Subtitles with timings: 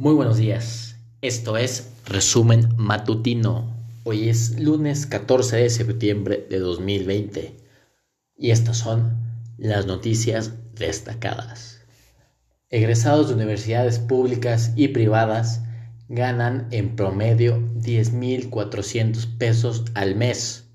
[0.00, 0.94] Muy buenos días.
[1.22, 3.74] Esto es Resumen Matutino.
[4.04, 7.56] Hoy es lunes 14 de septiembre de 2020
[8.36, 9.18] y estas son
[9.56, 11.80] las noticias destacadas.
[12.70, 15.62] Egresados de universidades públicas y privadas
[16.08, 20.68] ganan en promedio 10.400 pesos al mes.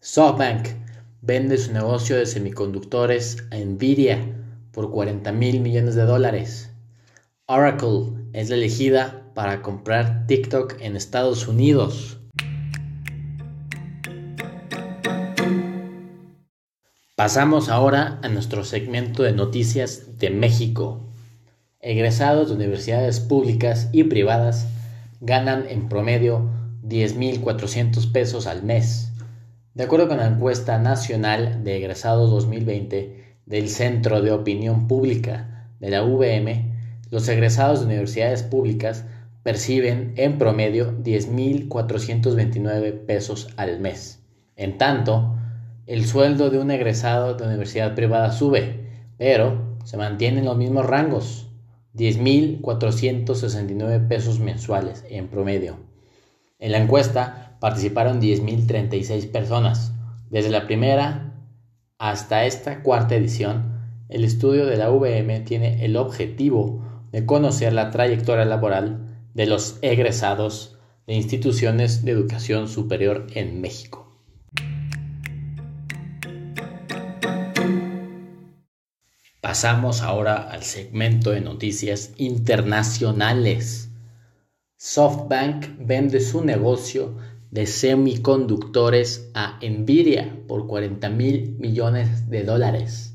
[0.00, 0.66] SoftBank
[1.22, 4.20] vende su negocio de semiconductores a Nvidia
[4.72, 6.68] por 40 mil millones de dólares.
[7.46, 12.18] Oracle es la elegida para comprar TikTok en Estados Unidos.
[17.14, 21.00] Pasamos ahora a nuestro segmento de noticias de México.
[21.80, 24.66] Egresados de universidades públicas y privadas
[25.22, 26.50] ganan en promedio
[26.82, 29.12] 10.400 pesos al mes.
[29.72, 35.88] De acuerdo con la encuesta nacional de egresados 2020 del Centro de Opinión Pública de
[35.88, 36.75] la VM,
[37.10, 39.06] los egresados de universidades públicas
[39.42, 44.22] perciben en promedio 10.429 pesos al mes.
[44.56, 45.36] En tanto,
[45.86, 51.48] el sueldo de un egresado de universidad privada sube, pero se mantienen los mismos rangos,
[51.94, 55.76] 10.469 pesos mensuales en promedio.
[56.58, 59.92] En la encuesta participaron 10.036 personas.
[60.28, 61.34] Desde la primera
[61.98, 63.76] hasta esta cuarta edición,
[64.08, 69.78] el estudio de la VM tiene el objetivo de conocer la trayectoria laboral de los
[69.82, 74.06] egresados de instituciones de educación superior en México.
[79.40, 83.90] Pasamos ahora al segmento de noticias internacionales.
[84.76, 87.16] SoftBank vende su negocio
[87.52, 93.14] de semiconductores a Nvidia por 40 mil millones de dólares.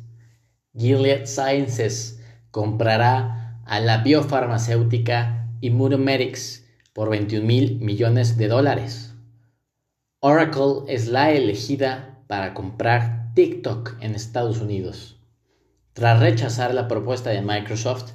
[0.74, 3.41] Gilead Sciences comprará
[3.72, 9.14] a la biofarmacéutica Immunomedics por 21 mil millones de dólares.
[10.20, 15.22] Oracle es la elegida para comprar TikTok en Estados Unidos.
[15.94, 18.12] Tras rechazar la propuesta de Microsoft,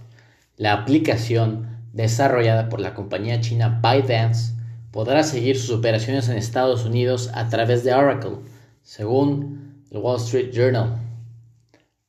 [0.59, 4.53] la aplicación desarrollada por la compañía china ByteDance
[4.91, 8.41] podrá seguir sus operaciones en Estados Unidos a través de Oracle,
[8.83, 11.06] según el Wall Street Journal.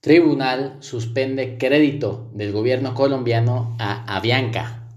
[0.08, 4.88] Tribunal suspende crédito del gobierno colombiano a Avianca.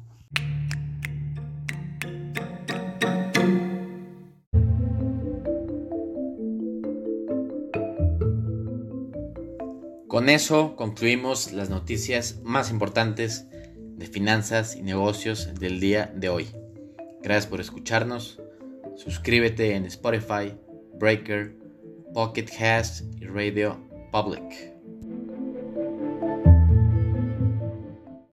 [10.07, 13.49] Con eso concluimos las noticias más importantes
[13.97, 16.47] de finanzas y negocios del día de hoy.
[17.21, 18.41] Gracias por escucharnos.
[18.95, 20.55] Suscríbete en Spotify,
[21.01, 21.57] Breaker,
[22.15, 23.77] Pocket Cast y Radio
[24.13, 24.80] Public.